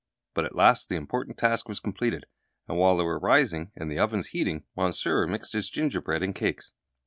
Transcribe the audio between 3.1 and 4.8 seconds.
rising and the ovens heating,